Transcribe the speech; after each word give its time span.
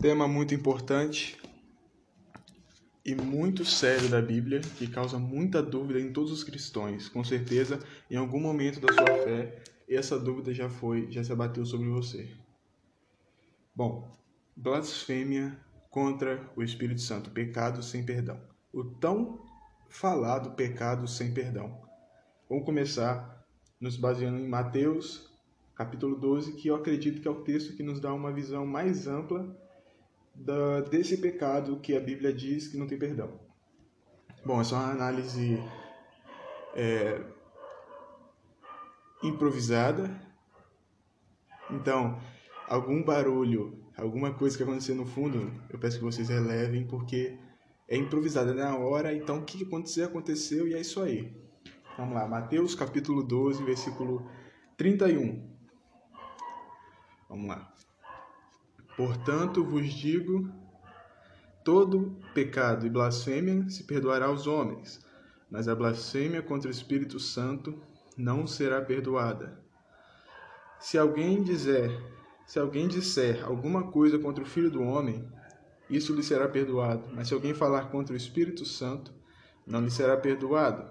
Tema 0.00 0.26
muito 0.26 0.54
importante 0.54 1.38
e 3.04 3.14
muito 3.14 3.66
sério 3.66 4.08
da 4.08 4.22
Bíblia, 4.22 4.62
que 4.78 4.86
causa 4.86 5.18
muita 5.18 5.62
dúvida 5.62 6.00
em 6.00 6.10
todos 6.10 6.32
os 6.32 6.42
cristãos. 6.42 7.06
Com 7.10 7.22
certeza, 7.22 7.78
em 8.10 8.16
algum 8.16 8.40
momento 8.40 8.80
da 8.80 8.90
sua 8.94 9.04
fé, 9.04 9.62
essa 9.86 10.18
dúvida 10.18 10.54
já 10.54 10.70
foi, 10.70 11.12
já 11.12 11.22
se 11.22 11.30
abateu 11.30 11.66
sobre 11.66 11.86
você. 11.88 12.34
Bom, 13.74 14.10
blasfêmia 14.56 15.60
contra 15.90 16.50
o 16.56 16.62
Espírito 16.62 17.02
Santo, 17.02 17.30
pecado 17.30 17.82
sem 17.82 18.02
perdão. 18.02 18.40
O 18.72 18.82
tão 18.82 19.44
falado 19.90 20.52
pecado 20.52 21.06
sem 21.06 21.34
perdão. 21.34 21.78
Vamos 22.48 22.64
começar 22.64 23.44
nos 23.78 23.98
baseando 23.98 24.38
em 24.38 24.48
Mateus, 24.48 25.30
capítulo 25.74 26.16
12, 26.16 26.54
que 26.54 26.68
eu 26.68 26.74
acredito 26.74 27.20
que 27.20 27.28
é 27.28 27.30
o 27.30 27.42
texto 27.42 27.76
que 27.76 27.82
nos 27.82 28.00
dá 28.00 28.14
uma 28.14 28.32
visão 28.32 28.64
mais 28.64 29.06
ampla 29.06 29.68
da, 30.34 30.80
desse 30.82 31.16
pecado 31.16 31.80
que 31.80 31.96
a 31.96 32.00
Bíblia 32.00 32.32
diz 32.32 32.68
que 32.68 32.76
não 32.76 32.86
tem 32.86 32.98
perdão. 32.98 33.40
Bom, 34.44 34.60
essa 34.60 34.74
é 34.74 34.78
uma 34.78 34.90
análise 34.90 35.62
é, 36.74 37.20
improvisada. 39.22 40.10
Então, 41.70 42.18
algum 42.66 43.02
barulho, 43.02 43.84
alguma 43.96 44.32
coisa 44.32 44.56
que 44.56 44.62
acontecer 44.62 44.94
no 44.94 45.06
fundo, 45.06 45.52
eu 45.68 45.78
peço 45.78 45.98
que 45.98 46.04
vocês 46.04 46.28
relevem, 46.28 46.86
porque 46.86 47.38
é 47.88 47.96
improvisada 47.96 48.54
na 48.54 48.76
hora, 48.76 49.12
então 49.12 49.38
o 49.38 49.44
que 49.44 49.64
acontecer, 49.64 50.04
aconteceu 50.04 50.66
e 50.66 50.74
é 50.74 50.80
isso 50.80 51.02
aí. 51.02 51.36
Vamos 51.98 52.14
lá, 52.14 52.26
Mateus 52.26 52.74
capítulo 52.74 53.22
12, 53.22 53.62
versículo 53.62 54.26
31. 54.76 55.50
Vamos 57.28 57.48
lá. 57.48 57.72
Portanto, 58.96 59.64
vos 59.64 59.92
digo: 59.92 60.50
todo 61.64 62.16
pecado 62.34 62.86
e 62.86 62.90
blasfêmia 62.90 63.68
se 63.68 63.84
perdoará 63.84 64.26
aos 64.26 64.46
homens, 64.46 65.00
mas 65.50 65.68
a 65.68 65.74
blasfêmia 65.74 66.42
contra 66.42 66.68
o 66.68 66.72
Espírito 66.72 67.18
Santo 67.18 67.80
não 68.16 68.46
será 68.46 68.80
perdoada. 68.80 69.60
Se 70.78 70.96
alguém 70.96 71.42
dizer, 71.42 71.90
se 72.46 72.58
alguém 72.58 72.88
disser 72.88 73.44
alguma 73.44 73.90
coisa 73.90 74.18
contra 74.18 74.42
o 74.42 74.46
Filho 74.46 74.70
do 74.70 74.82
homem, 74.82 75.24
isso 75.88 76.14
lhe 76.14 76.22
será 76.22 76.48
perdoado. 76.48 77.08
Mas 77.12 77.28
se 77.28 77.34
alguém 77.34 77.52
falar 77.52 77.90
contra 77.90 78.14
o 78.14 78.16
Espírito 78.16 78.64
Santo, 78.64 79.12
não 79.66 79.80
lhe 79.80 79.90
será 79.90 80.16
perdoado, 80.16 80.88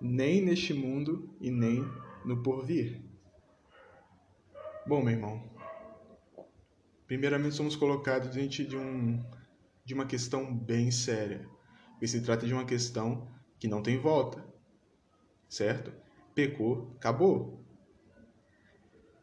nem 0.00 0.40
neste 0.40 0.72
mundo 0.72 1.30
e 1.40 1.50
nem 1.50 1.86
no 2.24 2.42
porvir. 2.42 3.02
Bom, 4.86 5.02
meu 5.02 5.14
irmão, 5.14 5.55
Primeiramente, 7.06 7.54
somos 7.54 7.76
colocados 7.76 8.30
diante 8.30 8.64
de, 8.64 8.76
um, 8.76 9.22
de 9.84 9.94
uma 9.94 10.06
questão 10.06 10.54
bem 10.54 10.90
séria. 10.90 11.48
E 12.00 12.08
se 12.08 12.20
trata 12.20 12.46
de 12.46 12.52
uma 12.52 12.64
questão 12.64 13.28
que 13.58 13.68
não 13.68 13.82
tem 13.82 13.98
volta. 13.98 14.44
Certo? 15.48 15.92
Pecou, 16.34 16.92
acabou. 16.96 17.64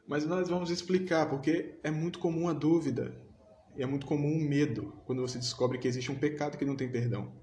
Mas 0.07 0.25
nós 0.25 0.49
vamos 0.49 0.69
explicar, 0.69 1.29
porque 1.29 1.75
é 1.83 1.91
muito 1.91 2.19
comum 2.19 2.47
a 2.47 2.53
dúvida. 2.53 3.15
E 3.75 3.83
é 3.83 3.85
muito 3.85 4.05
comum 4.05 4.33
o 4.33 4.41
medo 4.41 4.93
quando 5.05 5.21
você 5.21 5.37
descobre 5.37 5.77
que 5.77 5.87
existe 5.87 6.11
um 6.11 6.17
pecado 6.17 6.57
que 6.57 6.65
não 6.65 6.75
tem 6.75 6.89
perdão. 6.89 7.33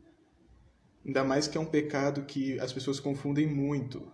Ainda 1.05 1.25
mais 1.25 1.49
que 1.49 1.59
é 1.59 1.61
um 1.61 1.67
pecado 1.67 2.25
que 2.25 2.59
as 2.61 2.73
pessoas 2.73 3.01
confundem 3.01 3.47
muito. 3.47 4.11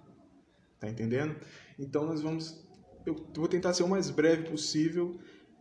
Tá 0.78 0.88
entendendo? 0.88 1.36
Então 1.78 2.06
nós 2.06 2.20
vamos. 2.20 2.64
Eu 3.04 3.14
vou 3.34 3.48
tentar 3.48 3.72
ser 3.72 3.82
o 3.82 3.88
mais 3.88 4.10
breve 4.10 4.48
possível 4.50 5.18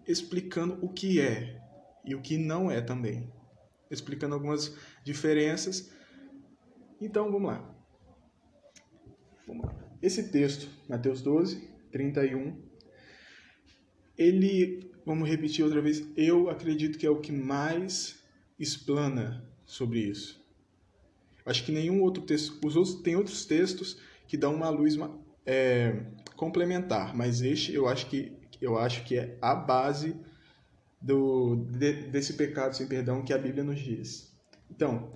explicando 0.07 0.77
o 0.83 0.89
que 0.89 1.19
é 1.19 1.61
e 2.03 2.13
o 2.15 2.21
que 2.21 2.37
não 2.37 2.69
é 2.69 2.81
também, 2.81 3.31
explicando 3.89 4.35
algumas 4.35 4.75
diferenças. 5.03 5.91
Então, 7.01 7.31
vamos 7.31 7.51
lá. 7.51 7.75
Vamos 9.47 9.65
lá. 9.65 9.75
Esse 10.01 10.29
texto, 10.29 10.69
Mateus 10.87 11.21
12, 11.21 11.67
31, 11.91 12.61
ele, 14.17 14.91
vamos 15.05 15.27
repetir 15.27 15.63
outra 15.63 15.81
vez, 15.81 16.05
eu 16.15 16.49
acredito 16.49 16.97
que 16.97 17.05
é 17.05 17.09
o 17.09 17.19
que 17.19 17.31
mais 17.31 18.23
explana 18.59 19.49
sobre 19.65 19.99
isso. 19.99 20.43
Acho 21.45 21.63
que 21.63 21.71
nenhum 21.71 22.01
outro 22.01 22.23
texto, 22.23 22.59
os 22.65 22.75
outros, 22.75 23.01
tem 23.01 23.15
outros 23.15 23.45
textos 23.45 23.99
que 24.27 24.37
dão 24.37 24.55
uma 24.55 24.69
luz 24.69 24.95
é, 25.45 26.05
complementar, 26.35 27.15
mas 27.15 27.41
este 27.41 27.73
eu 27.73 27.87
acho 27.87 28.07
que 28.09 28.33
eu 28.61 28.77
acho 28.77 29.03
que 29.03 29.17
é 29.17 29.37
a 29.41 29.53
base 29.55 30.15
do, 31.01 31.55
de, 31.55 31.93
desse 32.09 32.33
pecado 32.33 32.75
sem 32.75 32.87
perdão 32.87 33.23
que 33.23 33.33
a 33.33 33.37
Bíblia 33.37 33.63
nos 33.63 33.79
diz. 33.79 34.35
Então, 34.69 35.13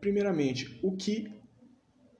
primeiramente, 0.00 0.78
o 0.82 0.96
que 0.96 1.32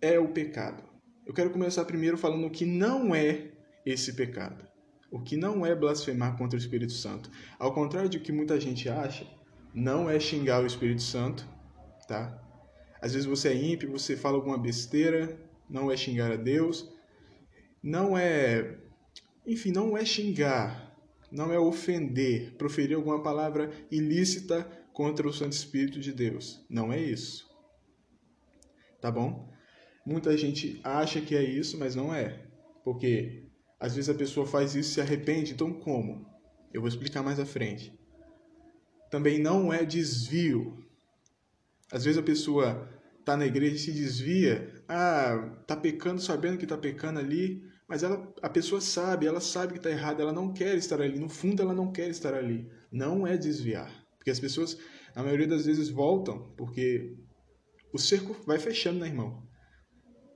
é 0.00 0.18
o 0.18 0.28
pecado? 0.28 0.82
Eu 1.26 1.34
quero 1.34 1.50
começar 1.50 1.84
primeiro 1.84 2.16
falando 2.16 2.46
o 2.46 2.50
que 2.50 2.64
não 2.64 3.14
é 3.14 3.52
esse 3.84 4.12
pecado. 4.14 4.66
O 5.10 5.20
que 5.20 5.36
não 5.36 5.64
é 5.64 5.74
blasfemar 5.74 6.36
contra 6.36 6.58
o 6.58 6.60
Espírito 6.60 6.92
Santo. 6.92 7.30
Ao 7.58 7.72
contrário 7.72 8.10
do 8.10 8.20
que 8.20 8.30
muita 8.30 8.60
gente 8.60 8.88
acha, 8.88 9.26
não 9.74 10.08
é 10.08 10.20
xingar 10.20 10.62
o 10.62 10.66
Espírito 10.66 11.02
Santo, 11.02 11.48
tá? 12.06 12.42
Às 13.00 13.12
vezes 13.12 13.26
você 13.26 13.48
é 13.48 13.54
ímpio, 13.54 13.90
você 13.90 14.16
fala 14.16 14.36
alguma 14.36 14.58
besteira, 14.58 15.38
não 15.68 15.90
é 15.90 15.96
xingar 15.96 16.32
a 16.32 16.36
Deus, 16.36 16.92
não 17.82 18.18
é 18.18 18.76
enfim, 19.48 19.72
não 19.72 19.96
é 19.96 20.04
xingar, 20.04 20.94
não 21.32 21.52
é 21.52 21.58
ofender, 21.58 22.54
proferir 22.56 22.94
alguma 22.94 23.22
palavra 23.22 23.70
ilícita 23.90 24.62
contra 24.92 25.26
o 25.26 25.32
Santo 25.32 25.52
Espírito 25.52 25.98
de 26.00 26.12
Deus. 26.12 26.64
Não 26.68 26.92
é 26.92 27.00
isso. 27.00 27.48
Tá 29.00 29.10
bom? 29.10 29.50
Muita 30.04 30.36
gente 30.36 30.80
acha 30.84 31.20
que 31.20 31.34
é 31.34 31.42
isso, 31.42 31.78
mas 31.78 31.94
não 31.94 32.14
é. 32.14 32.46
Porque 32.84 33.44
às 33.80 33.94
vezes 33.94 34.10
a 34.10 34.14
pessoa 34.14 34.46
faz 34.46 34.74
isso 34.74 34.90
e 34.90 34.94
se 34.94 35.00
arrepende, 35.00 35.52
então 35.52 35.72
como? 35.72 36.26
Eu 36.72 36.80
vou 36.82 36.88
explicar 36.88 37.22
mais 37.22 37.40
à 37.40 37.46
frente. 37.46 37.98
Também 39.10 39.38
não 39.38 39.72
é 39.72 39.84
desvio. 39.84 40.84
Às 41.90 42.04
vezes 42.04 42.18
a 42.18 42.22
pessoa 42.22 42.88
está 43.18 43.36
na 43.36 43.46
igreja 43.46 43.76
e 43.76 43.78
se 43.78 43.92
desvia, 43.92 44.82
ah, 44.88 45.62
tá 45.66 45.76
pecando 45.76 46.20
sabendo 46.20 46.58
que 46.58 46.64
está 46.64 46.76
pecando 46.76 47.18
ali, 47.18 47.62
mas 47.88 48.02
ela, 48.02 48.30
a 48.42 48.50
pessoa 48.50 48.82
sabe, 48.82 49.26
ela 49.26 49.40
sabe 49.40 49.72
que 49.72 49.78
está 49.78 49.90
errada, 49.90 50.22
ela 50.22 50.32
não 50.32 50.52
quer 50.52 50.76
estar 50.76 51.00
ali. 51.00 51.18
No 51.18 51.28
fundo, 51.28 51.62
ela 51.62 51.72
não 51.72 51.90
quer 51.90 52.10
estar 52.10 52.34
ali. 52.34 52.70
Não 52.92 53.26
é 53.26 53.34
desviar. 53.34 53.90
Porque 54.18 54.30
as 54.30 54.38
pessoas, 54.38 54.78
na 55.16 55.22
maioria 55.22 55.46
das 55.46 55.64
vezes, 55.64 55.88
voltam 55.88 56.52
porque 56.54 57.16
o 57.90 57.98
cerco 57.98 58.36
vai 58.46 58.58
fechando, 58.58 59.00
né, 59.00 59.06
irmão? 59.06 59.42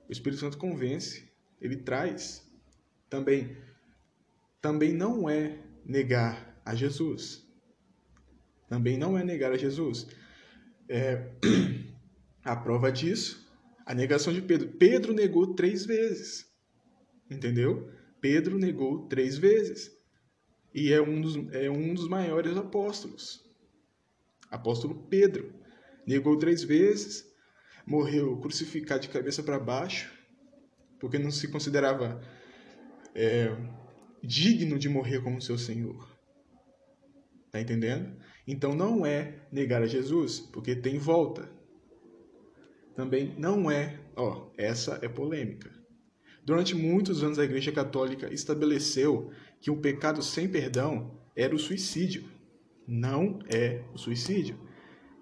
O 0.09 0.11
Espírito 0.11 0.39
Santo 0.39 0.57
convence, 0.57 1.31
ele 1.61 1.77
traz. 1.77 2.43
Também, 3.07 3.55
também 4.59 4.91
não 4.91 5.29
é 5.29 5.59
negar 5.85 6.59
a 6.65 6.73
Jesus. 6.73 7.47
Também 8.67 8.97
não 8.97 9.15
é 9.15 9.23
negar 9.23 9.51
a 9.51 9.57
Jesus. 9.57 10.07
É, 10.89 11.29
a 12.43 12.55
prova 12.55 12.91
disso, 12.91 13.47
a 13.85 13.93
negação 13.93 14.33
de 14.33 14.41
Pedro. 14.41 14.69
Pedro 14.69 15.13
negou 15.13 15.53
três 15.53 15.85
vezes. 15.85 16.51
Entendeu? 17.29 17.89
Pedro 18.21 18.57
negou 18.57 19.07
três 19.07 19.37
vezes. 19.37 19.91
E 20.73 20.91
é 20.91 21.01
um 21.01 21.21
dos, 21.21 21.35
é 21.53 21.69
um 21.69 21.93
dos 21.93 22.07
maiores 22.07 22.57
apóstolos. 22.57 23.43
Apóstolo 24.49 25.07
Pedro. 25.09 25.53
Negou 26.05 26.37
três 26.37 26.63
vezes, 26.63 27.25
morreu 27.85 28.37
crucificado 28.37 29.01
de 29.01 29.09
cabeça 29.09 29.41
para 29.41 29.59
baixo, 29.59 30.11
porque 30.99 31.17
não 31.17 31.31
se 31.31 31.47
considerava 31.47 32.21
é, 33.15 33.55
digno 34.21 34.77
de 34.77 34.89
morrer 34.89 35.21
como 35.21 35.41
seu 35.41 35.57
Senhor. 35.57 36.13
Tá 37.51 37.61
entendendo? 37.61 38.17
Então 38.47 38.75
não 38.75 39.05
é 39.05 39.39
negar 39.51 39.81
a 39.81 39.87
Jesus, 39.87 40.39
porque 40.39 40.75
tem 40.75 40.97
volta. 40.97 41.49
Também 42.95 43.33
não 43.37 43.71
é, 43.71 43.99
ó, 44.15 44.49
essa 44.57 44.99
é 45.01 45.07
polêmica. 45.07 45.71
Durante 46.45 46.75
muitos 46.75 47.23
anos, 47.23 47.39
a 47.39 47.43
Igreja 47.43 47.71
Católica 47.71 48.33
estabeleceu 48.33 49.31
que 49.61 49.71
o 49.71 49.77
pecado 49.77 50.21
sem 50.21 50.47
perdão 50.47 51.19
era 51.35 51.55
o 51.55 51.59
suicídio. 51.59 52.25
Não 52.85 53.39
é 53.47 53.83
o 53.93 53.97
suicídio. 53.97 54.59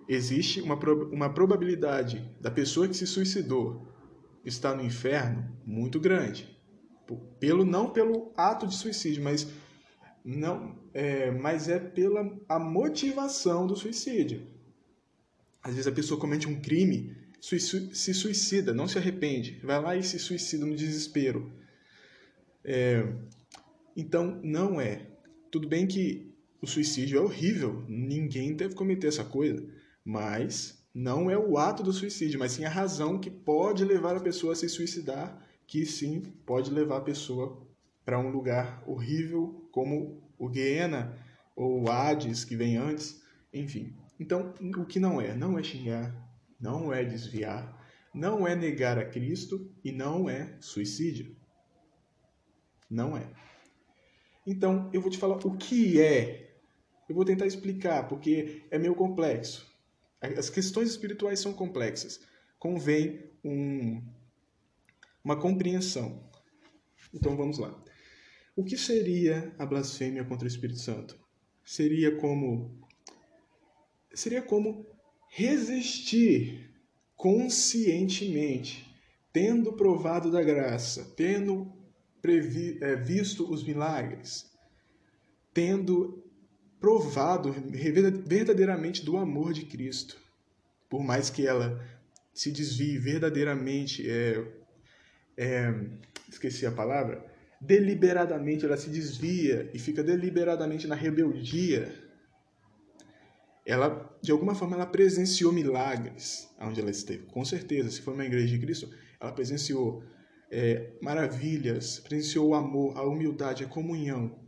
Existe 0.10 0.62
uma, 0.62 0.76
uma 1.12 1.32
probabilidade 1.32 2.28
da 2.42 2.50
pessoa 2.50 2.88
que 2.88 2.96
se 2.96 3.06
suicidou 3.06 3.88
estar 4.44 4.76
no 4.76 4.84
inferno 4.84 5.48
muito 5.66 6.00
grande. 6.00 6.50
Pelo, 7.40 7.64
não 7.64 7.90
pelo 7.92 8.32
ato 8.36 8.66
de 8.66 8.76
suicídio, 8.76 9.24
mas, 9.24 9.48
não, 10.26 10.80
é, 10.94 11.30
mas 11.30 11.70
é 11.70 11.78
pela 11.78 12.36
a 12.50 12.58
motivação 12.58 13.68
do 13.68 13.76
suicídio. 13.76 14.48
Às 15.62 15.76
vezes 15.76 15.88
a 15.88 15.92
pessoa 15.92 16.20
comete 16.20 16.48
um 16.48 16.60
crime 16.60 17.16
se 17.42 18.14
suicida, 18.14 18.74
não 18.74 18.88
se 18.88 19.00
arrepende, 19.00 19.60
vai 19.64 19.82
lá 19.82 19.98
e 19.98 20.04
se 20.04 20.20
suicida 20.20 20.66
no 20.66 20.76
desespero. 20.76 21.52
É, 22.64 23.04
então, 23.98 24.40
não 24.44 24.80
é. 24.80 25.08
Tudo 25.50 25.68
bem 25.68 25.88
que 25.88 26.32
o 26.62 26.68
suicídio 26.68 27.18
é 27.18 27.22
horrível, 27.22 27.84
ninguém 27.90 28.54
deve 28.54 28.76
cometer 28.76 29.08
essa 29.08 29.26
coisa, 29.26 29.66
mas 30.06 30.86
não 30.94 31.30
é 31.32 31.38
o 31.38 31.58
ato 31.58 31.82
do 31.82 31.92
suicídio, 31.92 32.38
mas 32.38 32.52
sim 32.52 32.64
a 32.64 32.70
razão 32.70 33.18
que 33.18 33.32
pode 33.32 33.84
levar 33.84 34.16
a 34.16 34.22
pessoa 34.22 34.54
a 34.54 34.56
se 34.56 34.70
suicidar, 34.70 35.44
que 35.66 35.86
sim 35.86 36.22
pode 36.46 36.70
levar 36.70 36.98
a 36.98 37.02
pessoa 37.02 37.66
para 38.06 38.20
um 38.20 38.30
lugar 38.30 38.84
horrível 38.86 39.68
como 39.72 40.22
o 40.38 40.48
Guiena 40.48 41.18
ou 41.56 41.82
o 41.82 41.90
Hades 41.90 42.44
que 42.44 42.56
vem 42.56 42.78
antes, 42.78 43.22
enfim. 43.52 43.94
Então, 44.20 44.54
o 44.78 44.86
que 44.86 45.00
não 45.00 45.20
é? 45.20 45.36
Não 45.36 45.58
é 45.58 45.64
xingar, 45.64 46.14
não 46.62 46.94
é 46.94 47.04
desviar, 47.04 47.82
não 48.14 48.48
é 48.48 48.56
negar 48.56 48.98
a 49.00 49.06
Cristo 49.06 49.74
e 49.84 49.92
não 49.92 50.30
é 50.30 50.58
suicídio. 50.62 51.36
Não 52.90 53.18
é. 53.18 53.28
Então, 54.46 54.90
eu 54.94 55.02
vou 55.02 55.10
te 55.10 55.18
falar 55.18 55.38
o 55.38 55.58
que 55.58 56.02
é. 56.02 56.60
Eu 57.08 57.16
vou 57.16 57.26
tentar 57.26 57.46
explicar, 57.46 58.08
porque 58.08 58.64
é 58.70 58.78
meio 58.78 58.96
complexo. 58.96 59.70
As 60.22 60.50
questões 60.50 60.90
espirituais 60.90 61.40
são 61.40 61.54
complexas. 61.54 62.20
Convém 62.60 63.32
um, 63.44 64.04
uma 65.24 65.40
compreensão. 65.40 66.30
Então, 67.14 67.36
vamos 67.36 67.58
lá. 67.58 67.82
O 68.56 68.64
que 68.64 68.78
seria 68.78 69.56
a 69.58 69.66
blasfêmia 69.66 70.24
contra 70.24 70.46
o 70.46 70.48
Espírito 70.48 70.80
Santo? 70.80 71.20
Seria 71.64 72.16
como 72.18 72.80
seria 74.14 74.42
como 74.42 74.86
resistir 75.34 76.70
conscientemente, 77.16 78.86
tendo 79.32 79.72
provado 79.74 80.30
da 80.30 80.44
graça, 80.44 81.14
tendo 81.16 81.72
previ, 82.22 82.78
é, 82.82 82.98
visto 82.98 83.50
os 83.50 83.64
milagres, 83.64 84.52
tendo 85.54 86.22
provado 86.82 87.56
verdadeiramente 88.26 89.06
do 89.06 89.16
amor 89.16 89.54
de 89.54 89.64
Cristo, 89.64 90.18
por 90.90 91.02
mais 91.02 91.30
que 91.30 91.48
ela 91.48 91.82
se 92.34 92.52
desvie 92.52 92.98
verdadeiramente, 92.98 94.10
é, 94.10 94.46
é, 95.38 95.74
esqueci 96.28 96.66
a 96.66 96.72
palavra, 96.72 97.26
deliberadamente 97.62 98.66
ela 98.66 98.76
se 98.76 98.90
desvia 98.90 99.70
e 99.74 99.80
fica 99.80 100.04
deliberadamente 100.04 100.88
na 100.88 100.96
rebeldia, 100.96 102.01
ela, 103.66 104.18
de 104.22 104.32
alguma 104.32 104.56
forma, 104.56 104.76
ela 104.76 104.86
presenciou 104.86 105.52
milagres 105.52 106.50
onde 106.60 106.82
ela 106.82 106.90
esteve. 106.90 107.26
Com 107.28 107.46
certeza, 107.46 107.90
se 107.92 108.02
for 108.02 108.14
uma 108.14 108.26
igreja 108.26 108.48
de 108.48 108.60
Cristo, 108.60 108.90
ela 109.20 109.32
presenciou 109.32 110.04
é, 110.50 110.94
maravilhas, 111.02 112.00
presenciou 112.00 112.50
o 112.50 112.56
amor, 112.56 112.98
a 112.98 113.04
humildade, 113.04 113.64
a 113.64 113.68
comunhão. 113.68 114.40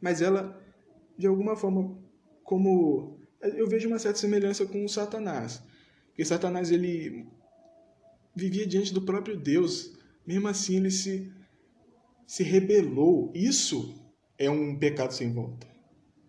Mas 0.00 0.20
ela, 0.20 0.60
de 1.16 1.26
alguma 1.26 1.56
forma, 1.56 1.98
como 2.42 3.18
eu 3.40 3.68
vejo 3.68 3.88
uma 3.88 3.98
certa 3.98 4.18
semelhança 4.18 4.66
com 4.66 4.84
o 4.84 4.88
Satanás, 4.88 5.62
porque 6.08 6.24
Satanás 6.24 6.70
ele 6.70 7.26
vivia 8.34 8.66
diante 8.66 8.92
do 8.92 9.02
próprio 9.02 9.36
Deus, 9.36 9.96
mesmo 10.26 10.48
assim 10.48 10.76
ele 10.76 10.90
se 10.90 11.32
se 12.30 12.44
rebelou. 12.44 13.32
Isso 13.34 13.92
é 14.38 14.48
um 14.48 14.78
pecado 14.78 15.12
sem 15.12 15.32
volta. 15.32 15.66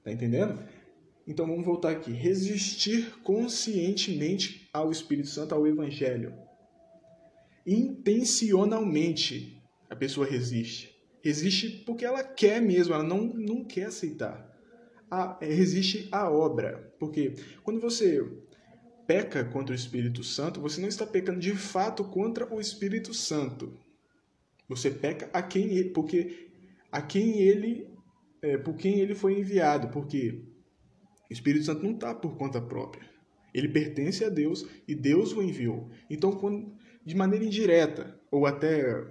Tá 0.03 0.11
entendendo? 0.11 0.59
Então 1.27 1.45
vamos 1.47 1.65
voltar 1.65 1.91
aqui. 1.91 2.11
Resistir 2.11 3.15
conscientemente 3.23 4.69
ao 4.73 4.91
Espírito 4.91 5.27
Santo, 5.27 5.53
ao 5.53 5.67
Evangelho. 5.67 6.33
Intencionalmente 7.65 9.61
a 9.89 9.95
pessoa 9.95 10.25
resiste. 10.25 10.91
Resiste 11.23 11.69
porque 11.85 12.03
ela 12.03 12.23
quer 12.23 12.61
mesmo, 12.61 12.93
ela 12.93 13.03
não, 13.03 13.25
não 13.25 13.63
quer 13.63 13.85
aceitar. 13.85 14.49
A, 15.09 15.37
é, 15.41 15.53
resiste 15.53 16.07
à 16.11 16.29
obra. 16.29 16.93
Porque 16.99 17.35
quando 17.63 17.79
você 17.79 18.25
peca 19.05 19.43
contra 19.43 19.73
o 19.73 19.75
Espírito 19.75 20.23
Santo, 20.23 20.61
você 20.61 20.81
não 20.81 20.87
está 20.87 21.05
pecando 21.05 21.39
de 21.39 21.55
fato 21.55 22.03
contra 22.03 22.51
o 22.51 22.59
Espírito 22.59 23.13
Santo. 23.13 23.77
Você 24.67 24.89
peca 24.89 25.29
a 25.33 25.43
quem 25.43 25.73
ele, 25.75 25.89
porque 25.89 26.47
a 26.91 27.01
quem 27.01 27.41
ele, 27.41 27.87
é, 28.41 28.57
por 28.57 28.75
quem 28.75 28.99
ele 28.99 29.13
foi 29.13 29.37
enviado, 29.37 29.89
porque 29.89 30.41
o 31.31 31.33
Espírito 31.33 31.63
Santo 31.63 31.81
não 31.81 31.91
está 31.91 32.13
por 32.13 32.35
conta 32.35 32.59
própria. 32.61 33.09
Ele 33.53 33.69
pertence 33.69 34.25
a 34.25 34.29
Deus 34.29 34.67
e 34.85 34.93
Deus 34.93 35.31
o 35.31 35.41
enviou. 35.41 35.89
Então, 36.09 36.33
quando, 36.33 36.73
de 37.05 37.15
maneira 37.15 37.45
indireta 37.45 38.19
ou 38.29 38.45
até 38.45 39.01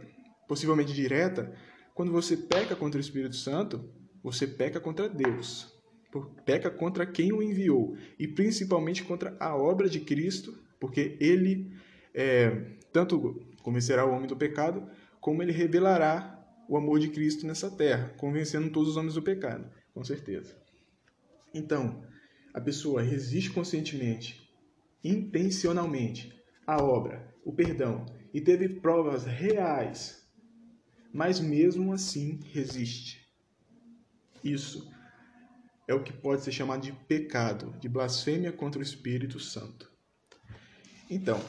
possivelmente 0.46 0.92
direta, 0.92 1.50
quando 1.94 2.12
você 2.12 2.36
peca 2.36 2.76
contra 2.76 2.98
o 2.98 3.00
Espírito 3.00 3.36
Santo, 3.36 3.88
você 4.22 4.46
peca 4.46 4.78
contra 4.78 5.08
Deus. 5.08 5.74
Peca 6.44 6.70
contra 6.70 7.06
quem 7.06 7.32
o 7.32 7.42
enviou 7.42 7.96
e 8.18 8.28
principalmente 8.28 9.02
contra 9.02 9.34
a 9.40 9.56
obra 9.56 9.88
de 9.88 10.00
Cristo, 10.00 10.58
porque 10.78 11.16
ele 11.20 11.72
é, 12.14 12.50
tanto 12.92 13.40
convencerá 13.62 14.04
o 14.04 14.10
homem 14.10 14.26
do 14.26 14.36
pecado, 14.36 14.86
como 15.22 15.42
ele 15.42 15.52
revelará 15.52 16.38
o 16.68 16.76
amor 16.76 17.00
de 17.00 17.08
Cristo 17.08 17.46
nessa 17.46 17.70
terra, 17.70 18.12
convencendo 18.18 18.70
todos 18.70 18.90
os 18.90 18.96
homens 18.98 19.14
do 19.14 19.22
pecado, 19.22 19.70
com 19.94 20.04
certeza. 20.04 20.60
Então, 21.52 22.04
a 22.54 22.60
pessoa 22.60 23.02
resiste 23.02 23.50
conscientemente, 23.50 24.48
intencionalmente, 25.02 26.32
à 26.66 26.82
obra, 26.82 27.34
o 27.44 27.52
perdão, 27.52 28.06
e 28.32 28.40
teve 28.40 28.68
provas 28.68 29.24
reais, 29.24 30.28
mas 31.12 31.40
mesmo 31.40 31.92
assim 31.92 32.40
resiste. 32.52 33.28
Isso 34.44 34.90
é 35.88 35.94
o 35.94 36.02
que 36.02 36.12
pode 36.12 36.42
ser 36.42 36.52
chamado 36.52 36.82
de 36.82 36.92
pecado, 36.92 37.74
de 37.80 37.88
blasfêmia 37.88 38.52
contra 38.52 38.78
o 38.78 38.82
Espírito 38.82 39.40
Santo. 39.40 39.90
Então, 41.10 41.42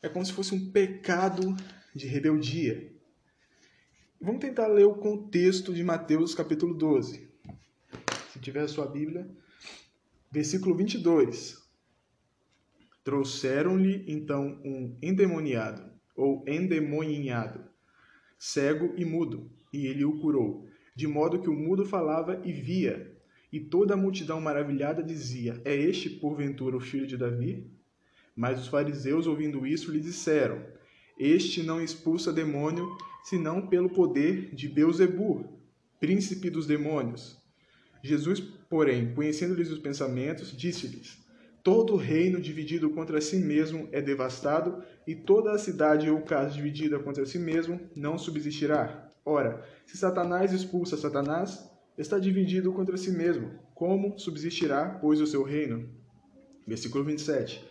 é 0.00 0.08
como 0.08 0.24
se 0.24 0.32
fosse 0.32 0.54
um 0.54 0.70
pecado 0.70 1.56
de 1.94 2.06
rebeldia. 2.06 2.92
Vamos 4.20 4.40
tentar 4.40 4.68
ler 4.68 4.84
o 4.84 4.94
contexto 4.94 5.74
de 5.74 5.82
Mateus 5.82 6.32
capítulo 6.34 6.72
12. 6.72 7.31
Tiver 8.42 8.60
a 8.60 8.68
sua 8.68 8.86
Bíblia, 8.86 9.26
versículo 10.30 10.74
22. 10.74 11.62
Trouxeram-lhe 13.02 14.04
então 14.06 14.60
um 14.64 14.96
endemoniado, 15.00 15.82
ou 16.14 16.44
endemoninhado, 16.46 17.64
cego 18.38 18.92
e 18.96 19.04
mudo, 19.04 19.50
e 19.72 19.86
ele 19.86 20.04
o 20.04 20.18
curou, 20.20 20.68
de 20.94 21.06
modo 21.06 21.40
que 21.40 21.48
o 21.48 21.54
mudo 21.54 21.86
falava 21.86 22.42
e 22.44 22.52
via, 22.52 23.16
e 23.50 23.58
toda 23.58 23.94
a 23.94 23.96
multidão 23.96 24.40
maravilhada 24.40 25.02
dizia: 25.02 25.60
É 25.64 25.74
este, 25.74 26.10
porventura, 26.10 26.76
o 26.76 26.80
filho 26.80 27.06
de 27.06 27.16
Davi? 27.16 27.70
Mas 28.36 28.60
os 28.60 28.68
fariseus, 28.68 29.26
ouvindo 29.26 29.66
isso, 29.66 29.90
lhe 29.90 30.00
disseram: 30.00 30.62
este 31.18 31.62
não 31.62 31.80
expulsa 31.80 32.32
demônio, 32.32 32.96
senão 33.22 33.66
pelo 33.66 33.90
poder 33.90 34.54
de 34.54 34.68
Beuzebu, 34.68 35.60
príncipe 36.00 36.50
dos 36.50 36.66
demônios. 36.66 37.41
Jesus, 38.02 38.40
porém, 38.68 39.14
conhecendo-lhes 39.14 39.70
os 39.70 39.78
pensamentos, 39.78 40.56
disse-lhes: 40.56 41.18
Todo 41.62 41.96
reino 41.96 42.40
dividido 42.40 42.90
contra 42.90 43.20
si 43.20 43.36
mesmo 43.36 43.88
é 43.92 44.02
devastado, 44.02 44.82
e 45.06 45.14
toda 45.14 45.52
a 45.52 45.58
cidade 45.58 46.10
ou 46.10 46.20
casa 46.22 46.50
dividida 46.50 46.98
contra 46.98 47.24
si 47.24 47.38
mesmo 47.38 47.80
não 47.94 48.18
subsistirá. 48.18 49.10
Ora, 49.24 49.64
se 49.86 49.96
Satanás 49.96 50.52
expulsa 50.52 50.96
Satanás, 50.96 51.70
está 51.96 52.18
dividido 52.18 52.72
contra 52.72 52.96
si 52.96 53.12
mesmo. 53.12 53.52
Como 53.74 54.18
subsistirá, 54.18 54.98
pois, 55.00 55.20
o 55.20 55.26
seu 55.26 55.44
reino? 55.44 55.88
Versículo 56.66 57.04
27. 57.04 57.64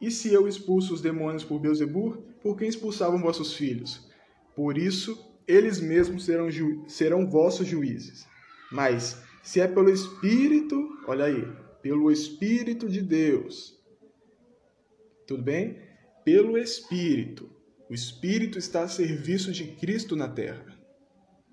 E 0.00 0.10
se 0.10 0.32
eu 0.32 0.48
expulso 0.48 0.94
os 0.94 1.00
demônios 1.00 1.44
por 1.44 1.58
Beelzebub, 1.58 2.16
por 2.42 2.56
quem 2.56 2.68
expulsavam 2.68 3.20
vossos 3.20 3.54
filhos? 3.54 4.08
Por 4.54 4.78
isso, 4.78 5.18
eles 5.46 5.80
mesmos 5.80 6.24
serão, 6.24 6.48
serão 6.86 7.28
vossos 7.28 7.66
juízes. 7.66 8.26
Mas, 8.70 9.22
se 9.46 9.60
é 9.60 9.68
pelo 9.68 9.88
Espírito, 9.88 10.76
olha 11.06 11.26
aí, 11.26 11.46
pelo 11.80 12.10
Espírito 12.10 12.88
de 12.88 13.00
Deus. 13.00 13.80
Tudo 15.24 15.40
bem? 15.40 15.78
Pelo 16.24 16.58
Espírito. 16.58 17.48
O 17.88 17.94
Espírito 17.94 18.58
está 18.58 18.82
a 18.82 18.88
serviço 18.88 19.52
de 19.52 19.68
Cristo 19.68 20.16
na 20.16 20.28
terra. 20.28 20.66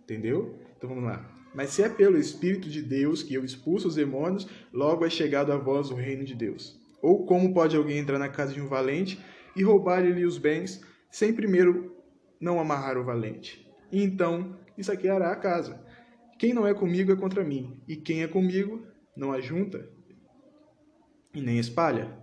Entendeu? 0.01 0.59
Então 0.75 0.89
vamos 0.89 1.03
lá. 1.03 1.23
Mas 1.53 1.69
se 1.69 1.83
é 1.83 1.87
pelo 1.87 2.17
Espírito 2.17 2.67
de 2.67 2.81
Deus 2.81 3.21
que 3.21 3.35
eu 3.35 3.45
expulso 3.45 3.89
os 3.89 3.95
demônios, 3.95 4.47
logo 4.73 5.05
é 5.05 5.09
chegado 5.09 5.51
a 5.51 5.57
vós 5.57 5.91
o 5.91 5.95
reino 5.95 6.25
de 6.25 6.33
Deus. 6.33 6.75
Ou 6.99 7.27
como 7.27 7.53
pode 7.53 7.77
alguém 7.77 7.99
entrar 7.99 8.17
na 8.17 8.27
casa 8.27 8.53
de 8.53 8.59
um 8.59 8.67
valente 8.67 9.23
e 9.55 9.61
roubar-lhe 9.61 10.25
os 10.25 10.39
bens, 10.39 10.81
sem 11.11 11.31
primeiro 11.31 11.95
não 12.41 12.59
amarrar 12.59 12.97
o 12.97 13.05
valente? 13.05 13.71
E 13.91 14.01
então 14.01 14.57
lhe 14.75 14.83
saqueará 14.83 15.31
a 15.31 15.35
casa. 15.35 15.79
Quem 16.37 16.53
não 16.53 16.67
é 16.67 16.73
comigo 16.73 17.11
é 17.11 17.15
contra 17.15 17.43
mim, 17.43 17.81
e 17.87 17.95
quem 17.95 18.23
é 18.23 18.27
comigo 18.27 18.85
não 19.15 19.31
ajunta 19.31 19.89
e 21.33 21.41
nem 21.41 21.57
espalha. 21.57 22.15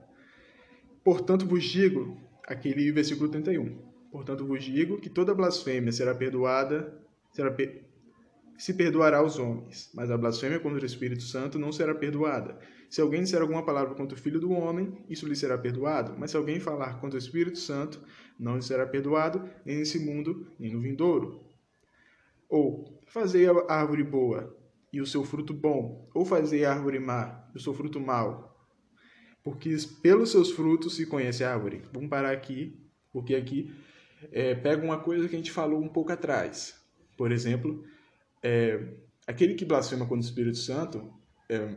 Portanto 1.02 1.46
vos 1.46 1.64
digo, 1.64 2.16
aquele 2.46 2.92
versículo 2.92 3.28
31, 3.28 3.76
portanto 4.10 4.46
vos 4.46 4.62
digo 4.62 5.00
que 5.00 5.08
toda 5.08 5.34
blasfêmia 5.34 5.92
será 5.92 6.14
perdoada, 6.14 7.00
será, 7.32 7.54
se 8.58 8.74
perdoará 8.74 9.18
aos 9.18 9.38
homens, 9.38 9.90
mas 9.94 10.10
a 10.10 10.18
blasfêmia 10.18 10.60
contra 10.60 10.82
o 10.82 10.86
Espírito 10.86 11.22
Santo 11.22 11.58
não 11.58 11.72
será 11.72 11.94
perdoada. 11.94 12.58
Se 12.90 13.00
alguém 13.00 13.22
disser 13.22 13.40
alguma 13.40 13.64
palavra 13.64 13.94
contra 13.94 14.18
o 14.18 14.20
Filho 14.20 14.40
do 14.40 14.50
Homem, 14.50 14.98
isso 15.08 15.26
lhe 15.26 15.36
será 15.36 15.56
perdoado, 15.56 16.14
mas 16.18 16.32
se 16.32 16.36
alguém 16.36 16.58
falar 16.58 17.00
contra 17.00 17.16
o 17.16 17.22
Espírito 17.22 17.58
Santo, 17.58 18.02
não 18.38 18.56
lhe 18.56 18.62
será 18.62 18.84
perdoado, 18.84 19.48
nem 19.64 19.78
nesse 19.78 19.98
mundo, 20.00 20.48
nem 20.58 20.72
no 20.72 20.80
vindouro. 20.80 21.40
Ou, 22.48 22.99
fazei 23.10 23.46
a 23.46 23.74
árvore 23.74 24.04
boa, 24.04 24.56
e 24.92 25.00
o 25.00 25.06
seu 25.06 25.24
fruto 25.24 25.52
bom, 25.52 26.08
ou 26.14 26.24
fazei 26.24 26.64
a 26.64 26.72
árvore 26.72 26.98
má, 26.98 27.44
e 27.54 27.58
o 27.58 27.60
seu 27.60 27.74
fruto 27.74 28.00
mau. 28.00 28.56
Porque 29.42 29.74
pelos 30.02 30.30
seus 30.30 30.50
frutos 30.50 30.96
se 30.96 31.06
conhece 31.06 31.44
a 31.44 31.52
árvore. 31.52 31.82
Vamos 31.92 32.08
parar 32.08 32.32
aqui, 32.32 32.78
porque 33.12 33.34
aqui 33.34 33.72
é, 34.32 34.54
pega 34.54 34.84
uma 34.84 34.98
coisa 34.98 35.28
que 35.28 35.34
a 35.34 35.38
gente 35.38 35.50
falou 35.50 35.80
um 35.80 35.88
pouco 35.88 36.12
atrás. 36.12 36.78
Por 37.16 37.32
exemplo, 37.32 37.84
é, 38.42 38.94
aquele 39.26 39.54
que 39.54 39.64
blasfema 39.64 40.04
contra 40.04 40.22
o 40.22 40.28
Espírito 40.28 40.58
Santo, 40.58 41.12
é, 41.48 41.74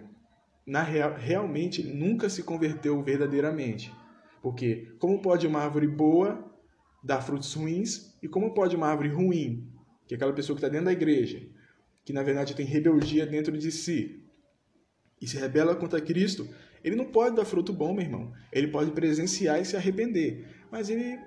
na 0.66 0.84
real, 0.84 1.16
realmente 1.16 1.84
nunca 1.84 2.30
se 2.30 2.44
converteu 2.44 3.02
verdadeiramente. 3.02 3.94
Porque 4.42 4.94
como 5.00 5.22
pode 5.22 5.48
uma 5.48 5.60
árvore 5.60 5.88
boa 5.88 6.52
dar 7.04 7.22
frutos 7.22 7.54
ruins 7.54 8.18
e 8.22 8.28
como 8.28 8.54
pode 8.54 8.76
uma 8.76 8.88
árvore 8.88 9.10
ruim, 9.10 9.70
que 10.08 10.14
é 10.14 10.16
aquela 10.16 10.34
pessoa 10.34 10.56
que 10.56 10.60
está 10.60 10.70
dentro 10.70 10.86
da 10.86 10.94
igreja, 10.94 11.42
que 12.04 12.14
na 12.14 12.24
verdade 12.24 12.56
tem 12.56 12.66
rebeldia 12.66 13.26
dentro 13.26 13.58
de 13.58 13.72
si 13.72 14.24
e 15.22 15.28
se 15.28 15.38
rebela 15.38 15.76
contra 15.76 16.02
Cristo, 16.02 16.48
ele 16.84 16.98
não 16.98 17.06
pode 17.06 17.36
dar 17.36 17.46
fruto 17.46 17.72
bom, 17.72 17.94
meu 17.94 18.04
irmão. 18.04 18.34
Ele 18.52 18.68
pode 18.68 18.92
presenciar 18.92 19.62
e 19.62 19.66
se 19.66 19.78
arrepender, 19.78 20.46
mas 20.70 20.90
ele, 20.90 21.18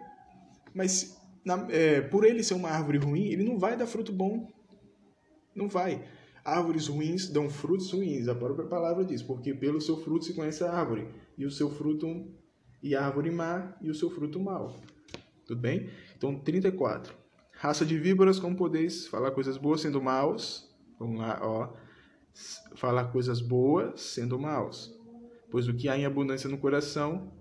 mas 0.74 1.18
na, 1.42 1.66
é, 1.70 2.02
por 2.02 2.24
ele 2.24 2.42
ser 2.42 2.54
uma 2.54 2.68
árvore 2.68 2.98
ruim, 2.98 3.28
ele 3.28 3.42
não 3.42 3.58
vai 3.58 3.74
dar 3.76 3.86
fruto 3.86 4.12
bom. 4.12 4.52
Não 5.54 5.66
vai. 5.66 6.04
Árvores 6.44 6.88
ruins 6.88 7.28
dão 7.28 7.48
frutos 7.48 7.90
ruins, 7.90 8.28
a 8.28 8.34
própria 8.34 8.68
palavra 8.68 9.04
diz, 9.04 9.22
porque 9.22 9.54
pelo 9.54 9.80
seu 9.80 9.96
fruto 9.96 10.26
se 10.26 10.34
conhece 10.34 10.62
a 10.62 10.70
árvore, 10.70 11.08
e 11.36 11.46
o 11.46 11.50
seu 11.50 11.70
fruto, 11.70 12.28
e 12.82 12.94
a 12.94 13.04
árvore 13.04 13.30
má, 13.30 13.76
e 13.80 13.90
o 13.90 13.94
seu 13.94 14.10
fruto 14.10 14.38
mau. 14.38 14.78
Tudo 15.46 15.60
bem? 15.60 15.88
Então, 16.16 16.38
34. 16.38 17.25
Raça 17.58 17.86
de 17.86 17.98
víboras, 17.98 18.38
como 18.38 18.54
podeis 18.54 19.06
falar 19.06 19.30
coisas 19.30 19.56
boas 19.56 19.80
sendo 19.80 20.00
maus? 20.00 20.68
Vamos 20.98 21.18
lá, 21.18 21.40
ó. 21.42 21.72
Falar 22.74 23.06
coisas 23.06 23.40
boas 23.40 24.00
sendo 24.00 24.38
maus. 24.38 24.94
Pois 25.50 25.66
o 25.66 25.74
que 25.74 25.88
há 25.88 25.96
em 25.96 26.04
abundância 26.04 26.50
no 26.50 26.58
coração, 26.58 27.32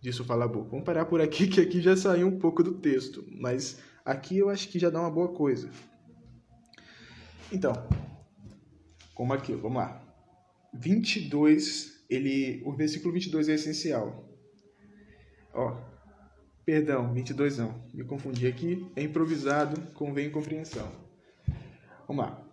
disso 0.00 0.24
fala 0.24 0.44
a 0.44 0.48
boca. 0.48 0.70
Vamos 0.70 0.84
parar 0.84 1.06
por 1.06 1.20
aqui, 1.20 1.46
que 1.48 1.60
aqui 1.60 1.80
já 1.80 1.96
saiu 1.96 2.28
um 2.28 2.38
pouco 2.38 2.62
do 2.62 2.74
texto. 2.74 3.24
Mas 3.28 3.80
aqui 4.04 4.38
eu 4.38 4.48
acho 4.48 4.68
que 4.68 4.78
já 4.78 4.90
dá 4.90 5.00
uma 5.00 5.10
boa 5.10 5.28
coisa. 5.28 5.68
Então, 7.50 7.72
como 9.12 9.32
aqui, 9.32 9.54
vamos 9.54 9.78
lá. 9.78 10.00
22, 10.72 12.04
ele, 12.08 12.62
o 12.64 12.72
versículo 12.72 13.12
22 13.12 13.48
é 13.48 13.54
essencial. 13.54 14.28
Ó, 15.52 15.93
perdão, 16.64 17.12
22 17.12 17.58
não, 17.58 17.84
me 17.92 18.04
confundi 18.04 18.46
aqui, 18.46 18.90
é 18.96 19.02
improvisado, 19.02 19.80
convém 19.92 20.30
compreensão. 20.30 20.90
Vamos 22.06 22.24
lá. 22.24 22.44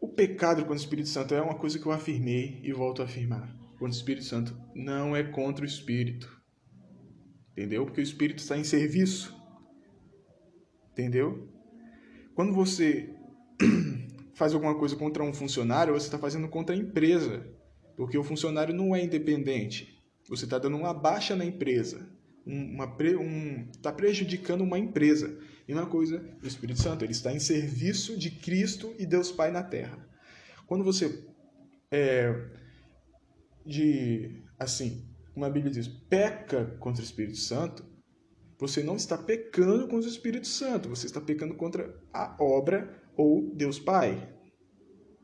O 0.00 0.08
pecado 0.08 0.60
contra 0.62 0.74
o 0.74 0.76
Espírito 0.76 1.08
Santo 1.08 1.34
é 1.34 1.40
uma 1.40 1.56
coisa 1.56 1.78
que 1.78 1.86
eu 1.86 1.92
afirmei 1.92 2.60
e 2.62 2.72
volto 2.72 3.02
a 3.02 3.04
afirmar. 3.04 3.52
Contra 3.72 3.86
o 3.86 3.90
Espírito 3.90 4.24
Santo 4.24 4.56
não 4.74 5.14
é 5.14 5.22
contra 5.22 5.64
o 5.64 5.68
Espírito. 5.68 6.40
Entendeu? 7.52 7.84
Porque 7.84 8.00
o 8.00 8.02
Espírito 8.02 8.38
está 8.38 8.56
em 8.56 8.64
serviço. 8.64 9.36
Entendeu? 10.92 11.48
Quando 12.34 12.52
você 12.52 13.12
faz 14.34 14.54
alguma 14.54 14.78
coisa 14.78 14.94
contra 14.94 15.22
um 15.22 15.32
funcionário, 15.32 15.92
você 15.92 16.06
está 16.06 16.18
fazendo 16.18 16.48
contra 16.48 16.74
a 16.74 16.78
empresa, 16.78 17.44
porque 17.96 18.16
o 18.16 18.22
funcionário 18.22 18.72
não 18.72 18.94
é 18.94 19.02
independente. 19.02 20.00
Você 20.28 20.44
está 20.44 20.58
dando 20.58 20.76
uma 20.76 20.94
baixa 20.94 21.34
na 21.34 21.44
empresa, 21.44 22.08
uma 22.48 22.86
um, 22.86 23.68
está 23.70 23.92
prejudicando 23.92 24.62
uma 24.62 24.78
empresa. 24.78 25.38
E 25.66 25.72
uma 25.72 25.86
coisa, 25.86 26.24
o 26.42 26.46
Espírito 26.46 26.80
Santo, 26.80 27.04
ele 27.04 27.12
está 27.12 27.30
em 27.30 27.38
serviço 27.38 28.16
de 28.16 28.30
Cristo 28.30 28.94
e 28.98 29.04
Deus 29.04 29.30
Pai 29.30 29.50
na 29.50 29.62
Terra. 29.62 30.08
Quando 30.66 30.82
você 30.82 31.28
é, 31.90 32.34
de 33.66 34.42
assim, 34.58 35.06
como 35.34 35.44
a 35.44 35.50
Bíblia 35.50 35.72
diz, 35.72 35.86
peca 35.86 36.64
contra 36.80 37.02
o 37.02 37.04
Espírito 37.04 37.36
Santo, 37.36 37.84
você 38.58 38.82
não 38.82 38.96
está 38.96 39.16
pecando 39.16 39.86
contra 39.86 40.08
o 40.08 40.12
Espírito 40.12 40.48
Santo, 40.48 40.88
você 40.88 41.06
está 41.06 41.20
pecando 41.20 41.54
contra 41.54 41.94
a 42.12 42.36
obra 42.42 43.02
ou 43.14 43.54
Deus 43.54 43.78
Pai. 43.78 44.34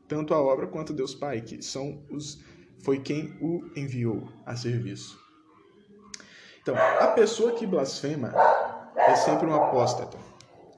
Tanto 0.07 0.33
a 0.33 0.39
obra 0.39 0.67
quanto 0.67 0.93
Deus 0.93 1.15
Pai, 1.15 1.41
que 1.41 1.61
são 1.63 2.05
os 2.09 2.39
foi 2.83 2.99
quem 3.01 3.35
o 3.41 3.71
enviou 3.75 4.29
a 4.45 4.55
serviço. 4.55 5.24
Então, 6.65 6.75
a 6.75 7.09
pessoa 7.09 7.51
que 7.51 7.67
blasfema 7.67 8.33
é 8.95 9.13
sempre 9.13 9.45
um 9.45 9.53
apóstata. 9.53 10.17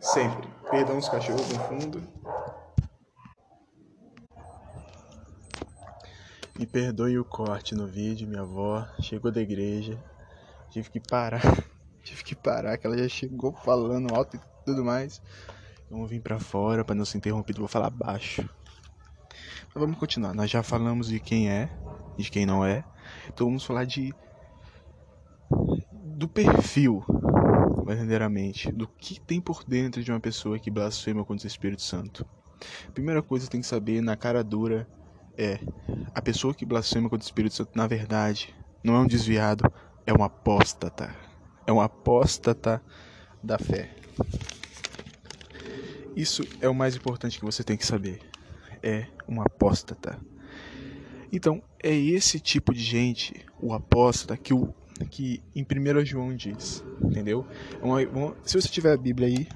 Sempre. 0.01 0.45
Perdão 0.69 0.97
os 0.97 1.07
cachorros 1.07 1.47
no 1.47 1.59
fundo. 1.61 2.03
Me 6.59 6.65
perdoe 6.65 7.17
o 7.17 7.23
corte 7.23 7.73
no 7.73 7.87
vídeo, 7.87 8.27
minha 8.27 8.41
avó 8.41 8.85
chegou 8.99 9.31
da 9.31 9.39
igreja. 9.39 9.97
Tive 10.69 10.89
que 10.89 10.99
parar. 10.99 11.41
Tive 12.03 12.21
que 12.21 12.35
parar, 12.35 12.77
que 12.77 12.85
ela 12.85 12.97
já 12.97 13.07
chegou 13.07 13.53
falando 13.53 14.13
alto 14.13 14.35
e 14.35 14.39
tudo 14.65 14.83
mais. 14.83 15.21
Vamos 15.89 16.09
vir 16.09 16.19
para 16.19 16.37
fora 16.37 16.83
para 16.83 16.95
não 16.95 17.05
ser 17.05 17.19
interrompido, 17.19 17.59
vou 17.59 17.69
falar 17.69 17.91
baixo. 17.91 18.41
Mas 19.73 19.73
vamos 19.73 19.97
continuar. 19.97 20.33
Nós 20.33 20.51
já 20.51 20.61
falamos 20.61 21.07
de 21.07 21.21
quem 21.21 21.49
é 21.49 21.69
de 22.17 22.29
quem 22.29 22.45
não 22.45 22.65
é. 22.65 22.83
Então 23.29 23.47
vamos 23.47 23.63
falar 23.63 23.85
de 23.85 24.13
do 26.17 26.27
perfil, 26.27 27.05
verdadeiramente, 27.85 28.71
do 28.71 28.87
que 28.87 29.19
tem 29.19 29.39
por 29.39 29.63
dentro 29.63 30.03
de 30.03 30.11
uma 30.11 30.19
pessoa 30.19 30.57
que 30.57 30.71
blasfema 30.71 31.23
contra 31.23 31.45
o 31.45 31.47
Espírito 31.47 31.83
Santo. 31.83 32.25
A 32.87 32.91
primeira 32.91 33.21
coisa 33.21 33.45
que 33.45 33.51
tem 33.51 33.61
que 33.61 33.67
saber 33.67 34.01
na 34.01 34.15
cara 34.15 34.43
dura 34.43 34.87
é 35.37 35.59
a 36.15 36.19
pessoa 36.19 36.55
que 36.55 36.65
blasfema 36.65 37.07
contra 37.07 37.23
o 37.23 37.27
Espírito 37.27 37.53
Santo, 37.53 37.69
na 37.75 37.85
verdade, 37.85 38.55
não 38.83 38.95
é 38.95 38.99
um 38.99 39.05
desviado, 39.05 39.71
é 40.07 40.11
um 40.11 40.23
apóstata. 40.23 41.15
É 41.67 41.71
um 41.71 41.79
apóstata 41.79 42.81
da 43.43 43.59
fé. 43.59 43.91
Isso 46.15 46.41
é 46.59 46.67
o 46.67 46.73
mais 46.73 46.95
importante 46.95 47.37
que 47.37 47.45
você 47.45 47.63
tem 47.63 47.77
que 47.77 47.85
saber. 47.85 48.21
É 48.81 49.05
um 49.29 49.39
apóstata. 49.39 50.19
Então, 51.31 51.61
é 51.83 51.93
esse 51.93 52.39
tipo 52.39 52.73
de 52.73 52.81
gente, 52.81 53.45
o 53.61 53.71
apóstata, 53.71 54.35
que, 54.35 54.51
o, 54.51 54.73
que 55.05 55.43
em 55.55 55.63
1 55.65 56.05
João 56.05 56.35
diz, 56.35 56.83
entendeu? 57.09 57.47
Uma, 57.81 58.01
uma, 58.09 58.35
se 58.43 58.59
você 58.61 58.69
tiver 58.69 58.93
a 58.93 58.97
Bíblia 58.97 59.27
aí, 59.27 59.47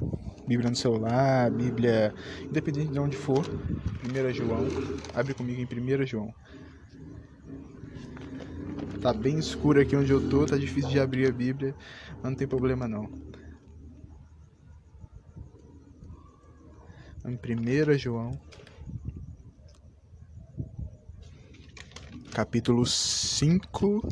Bíblia 0.48 0.70
no 0.70 0.76
celular, 0.76 1.50
Bíblia, 1.52 2.14
independente 2.50 2.92
de 2.92 3.00
onde 3.00 3.16
for, 3.18 3.52
1 4.04 4.34
João, 4.34 4.74
abre 5.14 5.34
comigo 5.34 5.62
em 5.62 5.66
1 5.66 6.06
João. 6.06 6.34
Tá 9.02 9.14
bem 9.14 9.40
escuro 9.40 9.82
aqui 9.82 9.96
onde 9.96 10.12
eu 10.14 10.22
tô, 10.22 10.46
tá 10.46 10.58
difícil 10.58 10.92
de 10.92 11.00
abrir 11.00 11.28
a 11.28 11.32
Bíblia, 11.32 11.76
mas 12.22 12.32
não 12.32 12.36
tem 12.36 12.48
problema 12.48 12.88
não. 12.88 13.10
em 17.26 17.38
1 17.38 17.98
João, 17.98 18.40
capítulo 22.34 22.86
5, 22.86 24.04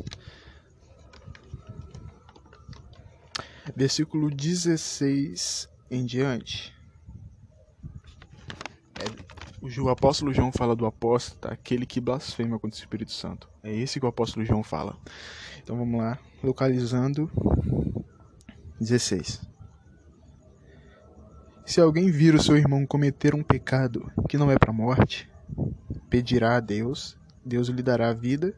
versículo 3.76 4.30
16 4.30 5.68
em 5.90 6.04
diante. 6.04 6.74
É, 8.98 9.80
o 9.80 9.88
apóstolo 9.88 10.32
João 10.32 10.52
fala 10.52 10.74
do 10.74 10.86
apóstolo, 10.86 11.52
aquele 11.52 11.84
que 11.84 12.00
blasfema 12.00 12.58
contra 12.58 12.76
o 12.76 12.80
Espírito 12.80 13.12
Santo. 13.12 13.48
É 13.62 13.74
esse 13.74 13.98
que 13.98 14.06
o 14.06 14.08
apóstolo 14.08 14.44
João 14.44 14.62
fala. 14.62 14.96
Então 15.62 15.76
vamos 15.76 16.00
lá, 16.00 16.18
localizando 16.42 17.30
16. 18.80 19.40
Se 21.66 21.80
alguém 21.80 22.10
vir 22.10 22.34
o 22.34 22.42
seu 22.42 22.56
irmão 22.56 22.84
cometer 22.86 23.34
um 23.34 23.42
pecado 23.42 24.10
que 24.28 24.36
não 24.36 24.50
é 24.50 24.58
para 24.58 24.70
a 24.70 24.74
morte, 24.74 25.30
pedirá 26.08 26.56
a 26.56 26.60
Deus, 26.60 27.16
Deus 27.44 27.68
lhe 27.68 27.82
dará 27.82 28.12
vida 28.12 28.54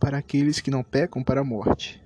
para 0.00 0.18
aqueles 0.18 0.60
que 0.60 0.70
não 0.70 0.82
pecam 0.82 1.22
para 1.22 1.40
a 1.40 1.44
morte. 1.44 2.02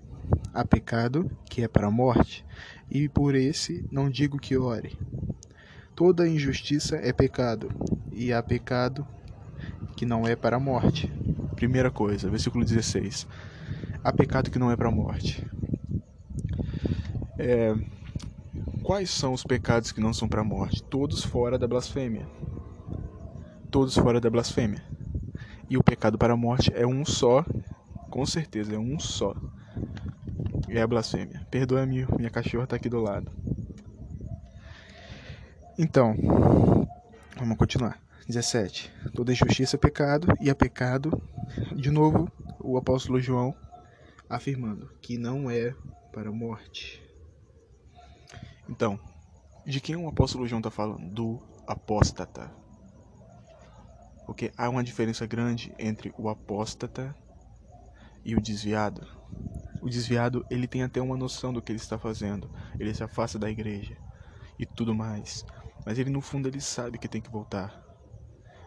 Há 0.53 0.65
pecado 0.65 1.31
que 1.49 1.62
é 1.62 1.69
para 1.69 1.87
a 1.87 1.91
morte, 1.91 2.45
e 2.91 3.09
por 3.09 3.35
esse 3.35 3.87
não 3.91 4.11
digo 4.11 4.39
que 4.39 4.57
ore. 4.57 4.99
Toda 5.95 6.29
injustiça 6.29 6.97
é 6.97 7.12
pecado, 7.12 7.71
e 8.11 8.33
há 8.33 8.43
pecado 8.43 9.07
que 9.97 10.07
não 10.07 10.27
é 10.27 10.35
para 10.37 10.57
a 10.57 10.61
morte. 10.61 11.12
Primeira 11.57 11.91
coisa, 11.91 12.29
versículo 12.31 12.65
16. 12.65 13.27
Há 14.03 14.12
pecado 14.12 14.51
que 14.51 14.59
não 14.59 14.71
é 14.71 14.77
para 14.77 14.89
a 14.89 14.93
morte. 14.93 15.47
É, 17.39 17.75
Quais 18.83 19.11
são 19.11 19.33
os 19.33 19.45
pecados 19.45 19.93
que 19.93 20.01
não 20.01 20.12
são 20.12 20.29
para 20.29 20.41
a 20.41 20.45
morte? 20.45 20.83
Todos 20.83 21.25
fora 21.25 21.57
da 21.57 21.69
blasfêmia. 21.69 22.27
todos 23.71 23.95
fora 23.95 24.21
da 24.21 24.29
blasfêmia. 24.29 24.83
E 25.71 25.79
o 25.79 25.83
pecado 25.85 26.19
para 26.19 26.35
a 26.35 26.37
morte 26.37 26.73
é 26.75 26.85
um 26.85 27.05
só, 27.05 27.45
com 28.11 28.27
certeza, 28.27 28.75
é 28.75 28.79
um 28.79 28.99
só. 28.99 29.35
É 30.75 30.81
a 30.81 30.87
blasfêmia. 30.87 31.47
Perdoa-me, 31.50 32.07
minha 32.17 32.31
cachorra 32.31 32.64
está 32.64 32.76
aqui 32.76 32.88
do 32.88 32.99
lado. 32.99 33.31
Então, 35.79 36.17
vamos 37.37 37.59
continuar. 37.59 38.00
17. 38.26 38.91
Toda 39.14 39.33
injustiça 39.33 39.76
é 39.76 39.79
pecado, 39.79 40.29
e 40.41 40.49
é 40.49 40.55
pecado, 40.55 41.23
de 41.76 41.91
novo, 41.91 42.33
o 42.59 42.79
apóstolo 42.79 43.21
João 43.21 43.55
afirmando 44.31 44.91
que 45.02 45.19
não 45.19 45.50
é 45.50 45.75
para 46.11 46.31
a 46.31 46.33
morte. 46.33 47.02
Então, 48.67 48.99
de 49.67 49.79
quem 49.79 49.95
o 49.95 50.09
apóstolo 50.09 50.49
João 50.49 50.61
está 50.61 50.71
falando? 50.71 51.07
Do 51.12 51.38
apóstata. 51.67 52.50
Porque 54.25 54.50
há 54.57 54.71
uma 54.71 54.83
diferença 54.83 55.26
grande 55.26 55.75
entre 55.79 56.14
o 56.17 56.31
apóstata 56.31 57.14
e 58.25 58.35
o 58.35 58.41
desviado. 58.41 59.07
O 59.83 59.91
desviado, 59.91 60.47
ele 60.49 60.69
tem 60.69 60.85
até 60.85 61.03
uma 61.03 61.17
noção 61.17 61.53
do 61.53 61.61
que 61.61 61.73
ele 61.73 61.81
está 61.81 61.99
fazendo. 61.99 62.49
Ele 62.79 62.95
se 62.95 63.03
afasta 63.03 63.37
da 63.37 63.51
igreja 63.51 63.97
e 64.57 64.65
tudo 64.65 64.95
mais. 64.95 65.45
Mas 65.85 65.99
ele 65.99 66.09
no 66.09 66.21
fundo 66.21 66.47
ele 66.47 66.61
sabe 66.61 66.99
que 66.99 67.09
tem 67.09 67.21
que 67.21 67.29
voltar. 67.29 67.83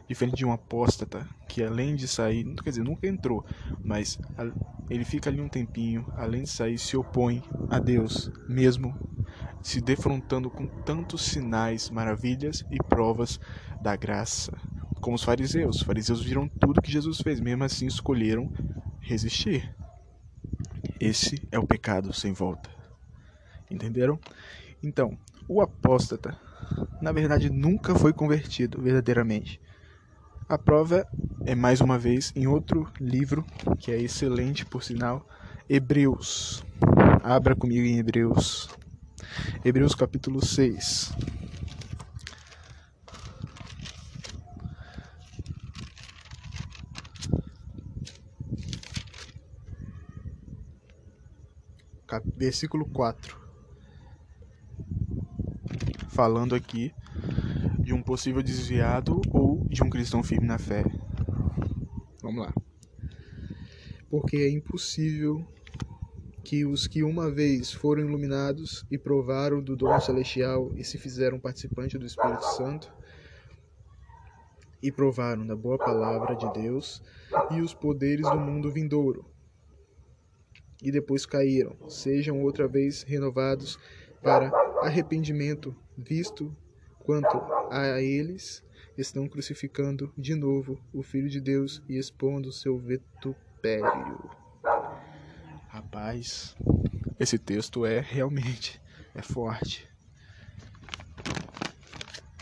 Diferente 0.10 0.36
de 0.36 0.45
um 0.45 0.51
apóstata 0.51 1.25
que 1.48 1.63
além 1.63 1.95
de 1.95 2.05
sair, 2.05 2.43
quer 2.62 2.69
dizer, 2.69 2.84
nunca 2.84 3.07
entrou, 3.07 3.45
mas 3.81 4.19
ele 4.89 5.05
fica 5.05 5.29
ali 5.29 5.39
um 5.39 5.48
tempinho, 5.48 6.05
além 6.17 6.43
de 6.43 6.50
sair, 6.50 6.77
se 6.77 6.98
opõe 6.98 7.41
a 7.69 7.79
Deus, 7.79 8.29
mesmo 8.48 8.93
se 9.63 9.79
defrontando 9.79 10.50
com 10.50 10.67
tantos 10.84 11.22
sinais, 11.22 11.89
maravilhas 11.89 12.65
e 12.69 12.77
provas 12.77 13.39
da 13.81 13.95
graça. 13.95 14.51
Como 15.00 15.15
os 15.15 15.24
fariseus. 15.24 15.77
Os 15.77 15.81
fariseus 15.81 16.22
viram 16.22 16.48
tudo 16.60 16.81
que 16.81 16.91
Jesus 16.91 17.22
fez, 17.22 17.39
mesmo 17.39 17.63
assim 17.63 17.88
escolheram 17.88 18.51
resistir. 19.00 19.74
Esse 20.99 21.45
é 21.51 21.59
o 21.59 21.67
pecado 21.67 22.13
sem 22.13 22.31
volta. 22.31 22.69
Entenderam? 23.69 24.19
Então, 24.81 25.17
o 25.47 25.61
apóstata, 25.61 26.37
na 27.01 27.11
verdade, 27.11 27.49
nunca 27.49 27.93
foi 27.95 28.13
convertido 28.13 28.81
verdadeiramente. 28.81 29.59
A 30.47 30.57
prova 30.57 31.05
é 31.45 31.55
mais 31.55 31.81
uma 31.81 31.97
vez 31.97 32.31
em 32.35 32.47
outro 32.47 32.87
livro, 32.99 33.43
que 33.79 33.91
é 33.91 33.99
excelente 33.99 34.65
por 34.65 34.83
sinal, 34.83 35.27
Hebreus. 35.67 36.63
Abra 37.23 37.55
comigo 37.55 37.85
em 37.85 37.97
Hebreus. 37.97 38.69
Hebreus 39.63 39.95
capítulo 39.95 40.45
6. 40.45 41.11
Versículo 52.36 52.86
4. 52.86 53.38
Falando 56.10 56.55
aqui 56.55 56.93
de 57.79 57.93
um 57.93 58.01
possível 58.01 58.41
desviado 58.41 59.22
ou 59.31 59.63
de 59.69 59.84
um 59.84 59.89
cristão 59.89 60.24
firme 60.24 60.48
na 60.48 60.57
fé. 60.57 60.84
Vamos 62.22 62.45
lá. 62.45 62.53
Porque 64.10 64.38
é 64.38 64.50
impossível 64.50 65.45
que 66.43 66.65
os 66.65 66.88
que 66.88 67.03
uma 67.03 67.29
vez 67.29 67.72
foram 67.72 68.03
iluminados 68.03 68.86
e 68.89 68.98
provaram 68.98 69.62
do 69.62 69.75
dom 69.75 70.00
celestial 70.00 70.72
e 70.75 70.84
se 70.84 70.98
fizeram 70.98 71.39
participantes 71.39 72.00
do 72.00 72.05
Espírito 72.05 72.43
Santo 72.43 72.91
e 74.81 74.91
provaram 74.91 75.45
da 75.45 75.55
boa 75.55 75.77
palavra 75.77 76.36
de 76.36 76.51
Deus 76.53 77.01
e 77.51 77.62
os 77.62 77.74
poderes 77.74 78.29
do 78.29 78.39
mundo 78.39 78.72
vindouro 78.72 79.35
e 80.82 80.91
depois 80.91 81.26
caíram, 81.26 81.78
sejam 81.89 82.41
outra 82.43 82.67
vez 82.67 83.04
renovados 83.04 83.78
para 84.21 84.49
arrependimento, 84.82 85.76
visto 85.97 86.56
quanto 86.99 87.38
a 87.69 88.02
eles 88.02 88.63
estão 88.97 89.28
crucificando 89.28 90.12
de 90.17 90.36
novo 90.36 90.80
o 90.93 91.04
Filho 91.04 91.30
de 91.30 91.39
Deus 91.39 91.82
e 91.88 91.97
expondo 91.97 92.52
seu 92.52 92.78
vitupério. 92.78 94.30
Rapaz, 95.67 96.56
esse 97.19 97.38
texto 97.38 97.86
é 97.86 97.99
realmente 97.99 98.82
é 99.13 99.21
forte. 99.21 99.88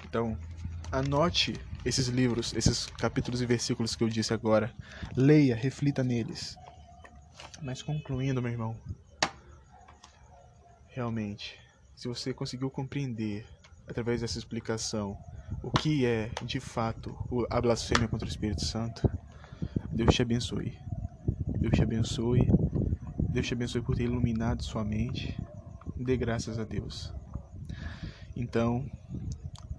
Então, 0.05 0.37
anote 0.91 1.59
esses 1.85 2.07
livros, 2.07 2.53
esses 2.53 2.85
capítulos 2.85 3.41
e 3.41 3.45
versículos 3.45 3.95
que 3.95 4.03
eu 4.03 4.09
disse 4.09 4.33
agora. 4.33 4.73
Leia, 5.15 5.55
reflita 5.55 6.03
neles. 6.03 6.55
Mas 7.61 7.81
concluindo, 7.81 8.41
meu 8.41 8.51
irmão, 8.51 8.77
realmente, 10.89 11.57
se 11.95 12.07
você 12.07 12.33
conseguiu 12.33 12.69
compreender 12.69 13.45
através 13.87 14.21
dessa 14.21 14.37
explicação, 14.37 15.17
o 15.61 15.71
que 15.71 16.05
é 16.05 16.29
de 16.43 16.59
fato 16.59 17.17
a 17.49 17.61
blasfêmia 17.61 18.07
contra 18.07 18.27
o 18.27 18.29
Espírito 18.29 18.63
Santo, 18.63 19.09
Deus 19.91 20.13
te 20.13 20.21
abençoe. 20.21 20.77
Deus 21.57 21.73
te 21.75 21.83
abençoe. 21.83 22.47
Deus 23.29 23.47
te 23.47 23.53
abençoe 23.53 23.81
por 23.81 23.95
ter 23.95 24.03
iluminado 24.03 24.63
sua 24.63 24.83
mente. 24.83 25.37
Dê 25.95 26.17
graças 26.17 26.59
a 26.59 26.63
Deus. 26.63 27.13
Então, 28.35 28.85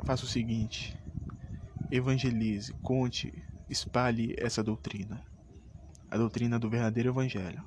faça 0.05 0.25
o 0.25 0.29
seguinte: 0.29 0.97
evangelize, 1.91 2.73
conte, 2.75 3.33
espalhe 3.69 4.35
essa 4.39 4.63
doutrina. 4.63 5.23
A 6.15 6.17
doutrina 6.17 6.61
do 6.61 6.71
verdadeiro 6.71 7.09
evangelho. 7.09 7.61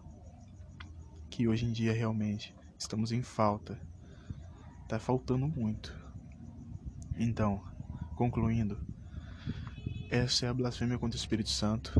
Que 1.29 1.49
hoje 1.49 1.65
em 1.65 1.71
dia 1.73 1.91
realmente 1.91 2.55
estamos 2.79 3.11
em 3.11 3.21
falta. 3.21 3.77
Está 4.83 4.97
faltando 4.97 5.49
muito. 5.49 5.93
Então, 7.17 7.61
concluindo, 8.15 8.79
essa 10.09 10.45
é 10.45 10.49
a 10.49 10.53
blasfêmia 10.53 10.97
contra 10.97 11.17
o 11.17 11.19
Espírito 11.19 11.49
Santo. 11.49 11.93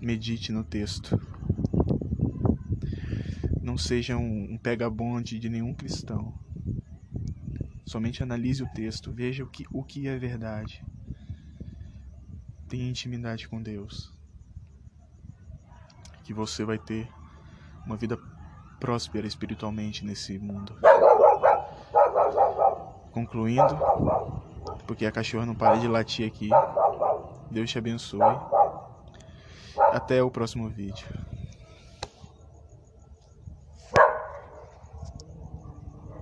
Medite 0.00 0.52
no 0.52 0.64
texto. 0.64 1.20
Não 3.60 3.76
seja 3.76 4.16
um, 4.16 4.56
pega-bonde 4.56 5.38
de 5.38 5.50
nenhum 5.50 5.74
cristão. 5.74 6.32
Somente 7.84 8.22
analise 8.22 8.62
o 8.62 8.72
texto, 8.72 9.12
veja 9.12 9.44
o 9.44 9.48
que, 9.48 9.66
o 9.70 9.84
que 9.84 10.08
é 10.08 10.18
verdade. 10.18 10.82
Tenha 12.70 12.88
intimidade 12.88 13.46
com 13.46 13.60
Deus. 13.60 14.21
Que 16.24 16.32
você 16.32 16.64
vai 16.64 16.78
ter 16.78 17.08
uma 17.86 17.96
vida 17.96 18.18
próspera 18.78 19.26
espiritualmente 19.26 20.04
nesse 20.04 20.38
mundo. 20.38 20.74
Concluindo, 23.12 23.78
porque 24.86 25.06
a 25.06 25.12
cachorra 25.12 25.46
não 25.46 25.54
para 25.54 25.76
de 25.76 25.86
latir 25.86 26.26
aqui. 26.26 26.50
Deus 27.50 27.70
te 27.70 27.78
abençoe. 27.78 28.20
Até 29.92 30.22
o 30.22 30.30
próximo 30.30 30.68
vídeo. 30.68 31.06